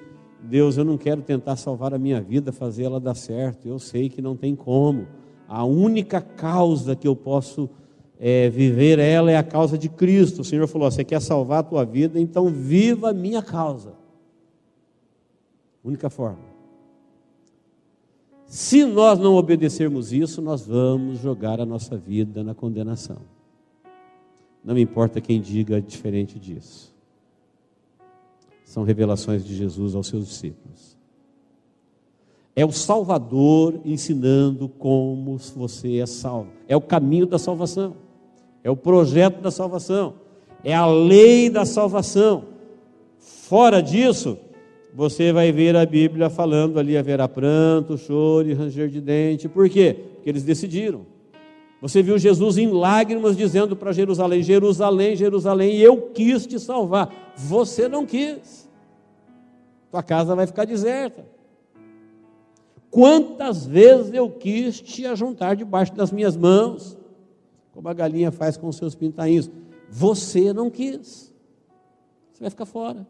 [0.43, 3.69] Deus, eu não quero tentar salvar a minha vida, fazer ela dar certo.
[3.69, 5.07] Eu sei que não tem como.
[5.47, 7.69] A única causa que eu posso
[8.23, 10.43] é, viver ela é a causa de Cristo.
[10.43, 12.21] O Senhor falou: Você quer salvar a tua vida?
[12.21, 13.95] Então viva a minha causa.
[15.83, 16.51] Única forma.
[18.45, 23.19] Se nós não obedecermos isso, nós vamos jogar a nossa vida na condenação.
[24.63, 26.95] Não importa quem diga diferente disso.
[28.67, 30.99] São revelações de Jesus aos seus discípulos.
[32.55, 36.51] É o Salvador ensinando como você é salvo.
[36.69, 38.10] É o caminho da salvação.
[38.63, 40.15] É o projeto da salvação.
[40.63, 42.45] É a lei da salvação.
[43.19, 44.39] Fora disso,
[44.95, 49.49] você vai ver a Bíblia falando ali haverá pranto, choro e ranger de dente.
[49.49, 49.97] Por quê?
[50.15, 51.07] Porque eles decidiram.
[51.81, 57.33] Você viu Jesus em lágrimas dizendo para Jerusalém: Jerusalém, Jerusalém, eu quis te salvar.
[57.37, 58.69] Você não quis.
[59.91, 61.25] Tua casa vai ficar deserta.
[62.91, 66.99] Quantas vezes eu quis te ajuntar debaixo das minhas mãos,
[67.81, 69.51] como a galinha faz com seus pintainhos.
[69.89, 71.33] Você não quis.
[72.31, 73.07] Você vai ficar fora.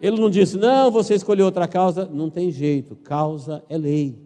[0.00, 2.06] Ele não disse, não, você escolheu outra causa.
[2.06, 4.16] Não tem jeito, causa é lei.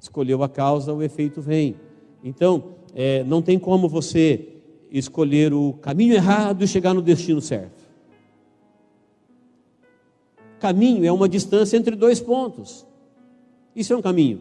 [0.00, 1.76] Escolheu a causa, o efeito vem.
[2.24, 4.48] Então, é, não tem como você
[4.90, 7.77] escolher o caminho errado e chegar no destino certo.
[10.60, 12.86] Caminho é uma distância entre dois pontos.
[13.74, 14.40] Isso é um caminho.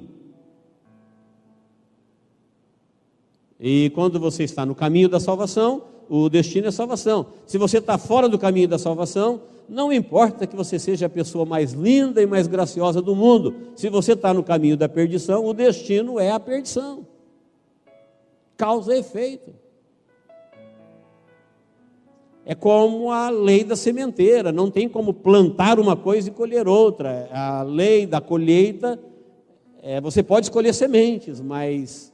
[3.59, 7.27] E quando você está no caminho da salvação, o destino é salvação.
[7.45, 11.45] Se você está fora do caminho da salvação, não importa que você seja a pessoa
[11.45, 15.53] mais linda e mais graciosa do mundo, se você está no caminho da perdição, o
[15.53, 17.05] destino é a perdição.
[18.55, 19.53] Causa e efeito.
[22.49, 27.27] É como a lei da sementeira, não tem como plantar uma coisa e colher outra.
[27.29, 28.97] A lei da colheita,
[29.83, 32.13] é, você pode escolher sementes, mas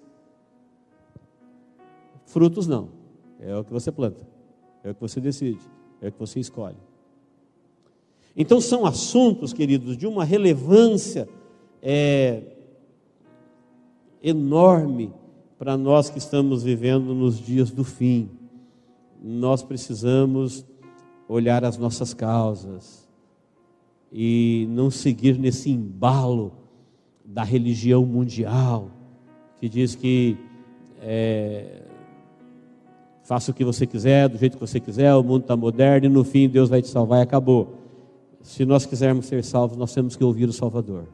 [2.26, 2.90] frutos não.
[3.40, 4.26] É o que você planta,
[4.84, 5.62] é o que você decide,
[6.02, 6.78] é o que você escolhe.
[8.36, 11.30] Então são assuntos, queridos, de uma relevância
[11.80, 12.42] é,
[14.24, 15.14] enorme
[15.60, 18.32] para nós que estamos vivendo nos dias do fim.
[19.24, 20.66] Nós precisamos
[21.30, 23.08] olhar as nossas causas
[24.12, 26.52] e não seguir nesse embalo
[27.24, 28.92] da religião mundial
[29.58, 30.38] que diz que
[31.00, 31.84] é,
[33.24, 36.10] faça o que você quiser, do jeito que você quiser, o mundo está moderno e
[36.10, 37.80] no fim Deus vai te salvar e acabou.
[38.42, 41.06] Se nós quisermos ser salvos, nós temos que ouvir o Salvador.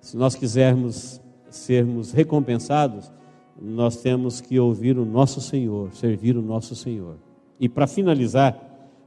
[0.00, 3.12] Se nós quisermos sermos recompensados,
[3.60, 7.16] nós temos que ouvir o nosso Senhor, servir o nosso Senhor.
[7.58, 8.58] E para finalizar,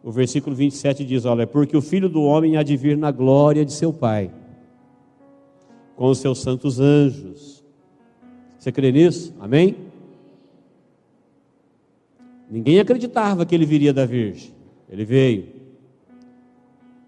[0.04, 3.66] o versículo 27 diz: Olha, porque o filho do homem há de vir na glória
[3.66, 4.32] de seu Pai,
[5.96, 7.58] com os seus santos anjos
[8.68, 9.34] você crê nisso?
[9.40, 9.78] Amém?
[12.52, 14.52] Ninguém acreditava que ele viria da Virgem.
[14.90, 15.46] Ele veio.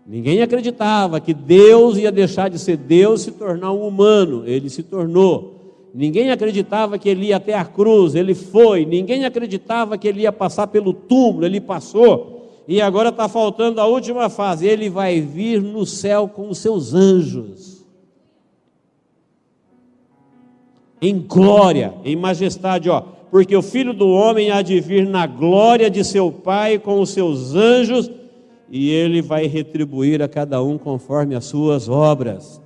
[0.07, 4.47] Ninguém acreditava que Deus ia deixar de ser Deus e se tornar um humano.
[4.47, 5.58] Ele se tornou.
[5.93, 8.15] Ninguém acreditava que ele ia até a cruz.
[8.15, 8.85] Ele foi.
[8.85, 11.45] Ninguém acreditava que ele ia passar pelo túmulo.
[11.45, 12.63] Ele passou.
[12.67, 14.67] E agora está faltando a última fase.
[14.67, 17.79] Ele vai vir no céu com os seus anjos.
[21.01, 25.89] em glória, em majestade, ó, porque o filho do homem há de vir na glória
[25.89, 28.09] de seu Pai com os seus anjos,
[28.69, 32.61] e ele vai retribuir a cada um conforme as suas obras.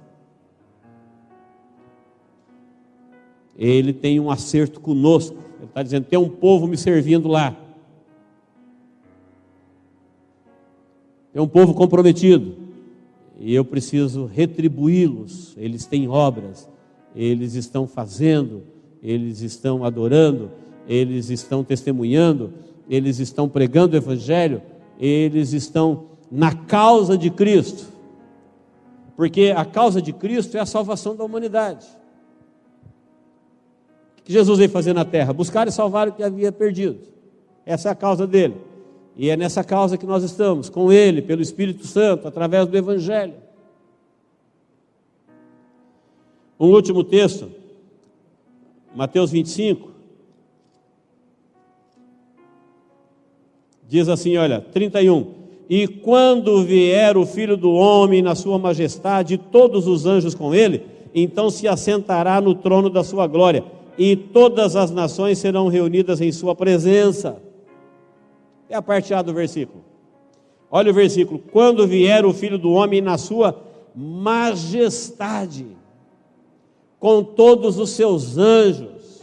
[3.58, 7.56] Ele tem um acerto conosco, ele está dizendo: tem um povo me servindo lá,
[11.32, 12.56] tem um povo comprometido,
[13.40, 16.72] e eu preciso retribuí-los, eles têm obras.
[17.16, 18.64] Eles estão fazendo,
[19.02, 20.50] eles estão adorando,
[20.88, 22.54] eles estão testemunhando,
[22.90, 24.64] eles estão pregando o Evangelho,
[25.00, 27.86] eles estão na causa de Cristo,
[29.16, 31.86] porque a causa de Cristo é a salvação da humanidade.
[34.24, 35.34] Que Jesus veio fazer na terra?
[35.34, 37.00] Buscar e salvar o que havia perdido.
[37.66, 38.56] Essa é a causa dele.
[39.16, 43.36] E é nessa causa que nós estamos, com Ele, pelo Espírito Santo, através do Evangelho.
[46.60, 47.50] Um último texto,
[48.96, 49.92] Mateus 25.
[53.88, 55.44] Diz assim: olha, 31.
[55.70, 60.54] E quando vier o filho do homem na sua majestade, e todos os anjos com
[60.54, 63.64] ele, então se assentará no trono da sua glória,
[63.98, 67.42] e todas as nações serão reunidas em sua presença.
[68.70, 69.84] É a parte A do versículo.
[70.72, 73.62] Olha o versículo: quando vier o filho do homem na sua
[73.96, 75.68] majestade,
[77.00, 79.22] com todos os seus anjos,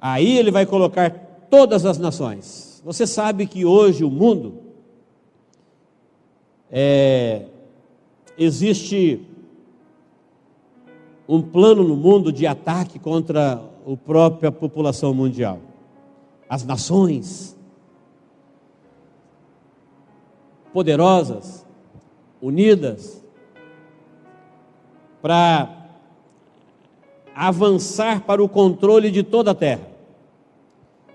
[0.00, 1.10] aí ele vai colocar
[1.48, 2.82] todas as nações.
[2.84, 4.64] Você sabe que hoje o mundo
[6.70, 7.46] é,
[8.36, 9.20] existe
[11.28, 13.54] um plano no mundo de ataque contra
[13.86, 15.60] a própria população mundial.
[16.48, 17.56] As nações
[20.72, 21.64] poderosas,
[22.42, 23.22] unidas,
[25.22, 25.88] para
[27.34, 29.88] avançar para o controle de toda a terra.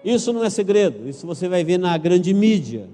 [0.03, 2.89] Isso não é segredo, isso você vai ver na grande mídia,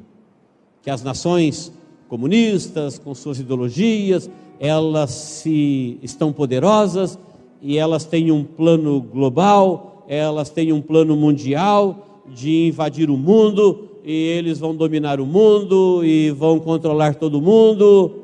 [0.81, 1.71] que as nações
[2.07, 4.29] comunistas, com suas ideologias,
[4.59, 7.17] elas se estão poderosas
[7.61, 13.89] e elas têm um plano global, elas têm um plano mundial de invadir o mundo
[14.03, 18.23] e eles vão dominar o mundo e vão controlar todo mundo.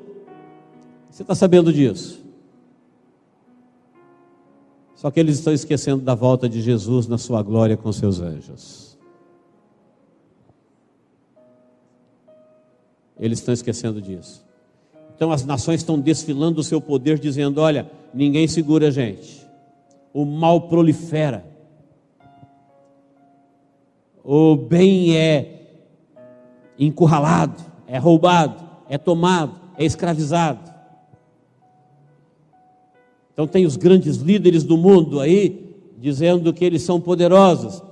[1.10, 2.22] Você está sabendo disso?
[4.96, 8.91] Só que eles estão esquecendo da volta de Jesus na sua glória com seus anjos.
[13.22, 14.43] Eles estão esquecendo disso.
[15.15, 19.45] Então as nações estão desfilando o seu poder, dizendo: olha, ninguém segura a gente.
[20.11, 21.45] O mal prolifera.
[24.24, 25.61] O bem é
[26.78, 30.72] encurralado, é roubado, é tomado, é escravizado.
[33.34, 37.84] Então tem os grandes líderes do mundo aí dizendo que eles são poderosos,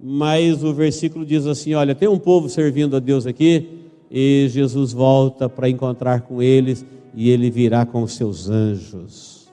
[0.00, 4.92] mas o versículo diz assim: olha, tem um povo servindo a Deus aqui e Jesus
[4.92, 6.84] volta para encontrar com eles
[7.14, 9.48] e ele virá com os seus anjos,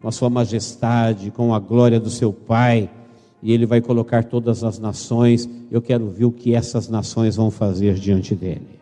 [0.00, 2.90] com a sua majestade, com a glória do seu Pai,
[3.42, 5.48] e ele vai colocar todas as nações.
[5.70, 8.80] Eu quero ver o que essas nações vão fazer diante dele.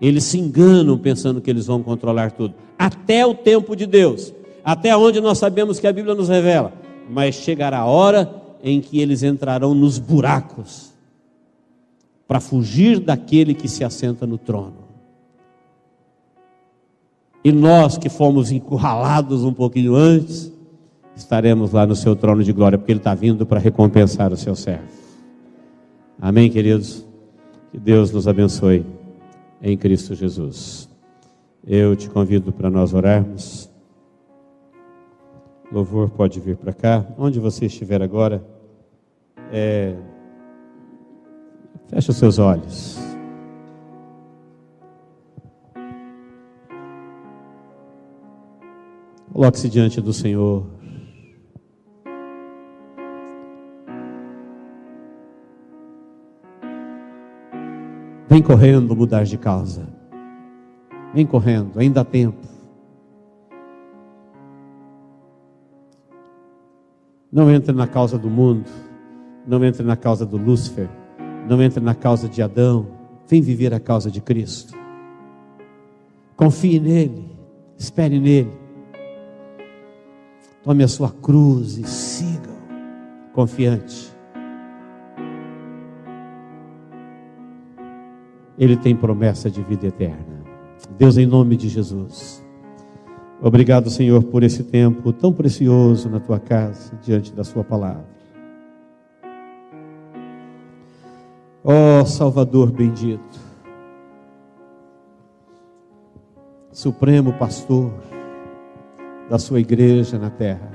[0.00, 4.32] Eles se enganam pensando que eles vão controlar tudo, até o tempo de Deus,
[4.64, 6.72] até onde nós sabemos que a Bíblia nos revela.
[7.10, 10.92] Mas chegará a hora em que eles entrarão nos buracos
[12.26, 14.88] para fugir daquele que se assenta no trono.
[17.42, 20.52] E nós que fomos encurralados um pouquinho antes,
[21.16, 24.54] estaremos lá no seu trono de glória, porque Ele está vindo para recompensar o seu
[24.54, 24.88] servo.
[26.20, 27.06] Amém, queridos?
[27.70, 28.84] Que Deus nos abençoe
[29.62, 30.88] em Cristo Jesus.
[31.66, 33.67] Eu te convido para nós orarmos.
[35.70, 37.04] Louvor pode vir para cá.
[37.18, 38.42] Onde você estiver agora,
[39.52, 39.94] é...
[41.88, 42.98] feche os seus olhos.
[49.32, 50.66] Coloque-se diante do Senhor.
[58.26, 59.88] Vem correndo mudar de causa.
[61.14, 62.57] Vem correndo, ainda há tempo.
[67.30, 68.70] Não entre na causa do mundo,
[69.46, 70.88] não entre na causa do Lúcifer,
[71.48, 72.86] não entre na causa de Adão.
[73.26, 74.74] Vem viver a causa de Cristo.
[76.34, 77.30] Confie nele,
[77.76, 78.52] espere nele.
[80.62, 82.50] Tome a sua cruz e siga
[83.34, 84.10] confiante.
[88.58, 90.42] Ele tem promessa de vida eterna.
[90.96, 92.44] Deus, em nome de Jesus.
[93.40, 98.04] Obrigado, Senhor, por esse tempo tão precioso na tua casa, diante da Sua palavra.
[101.62, 103.38] Ó oh, Salvador bendito,
[106.72, 107.92] Supremo Pastor
[109.30, 110.72] da Sua igreja na terra.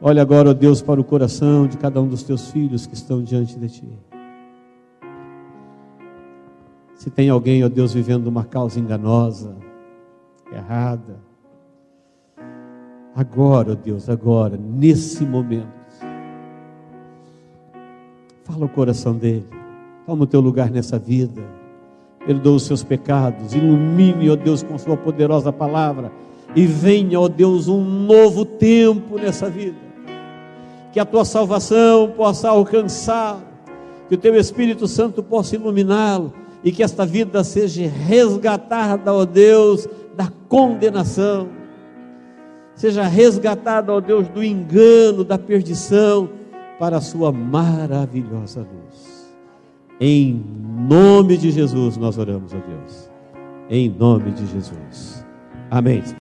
[0.00, 3.22] Olha agora, ó Deus, para o coração de cada um dos teus filhos que estão
[3.22, 3.98] diante de Ti.
[6.94, 9.56] Se tem alguém, ó Deus, vivendo uma causa enganosa,
[10.50, 11.31] errada,
[13.14, 15.82] Agora, Deus, agora, nesse momento.
[18.44, 19.46] Fala o coração dele.
[20.06, 21.42] Toma o teu lugar nessa vida.
[22.26, 23.54] Perdoa os seus pecados.
[23.54, 26.10] Ilumine, ó Deus, com sua poderosa palavra.
[26.56, 29.76] E venha, ó Deus, um novo tempo nessa vida.
[30.92, 33.40] Que a tua salvação possa alcançar,
[34.08, 36.32] que o teu Espírito Santo possa iluminá-lo
[36.62, 41.48] e que esta vida seja resgatada, ó Deus, da condenação,
[42.74, 46.28] seja resgatada, ó Deus, do engano, da perdição,
[46.78, 49.32] para a sua maravilhosa luz.
[50.00, 50.44] Em
[50.88, 53.10] nome de Jesus nós oramos, ó Deus.
[53.70, 55.24] Em nome de Jesus.
[55.70, 56.02] Amém.